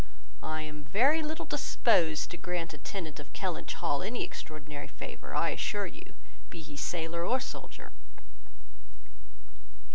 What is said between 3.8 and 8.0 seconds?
any extraordinary favour, I assure you, be he sailor or soldier."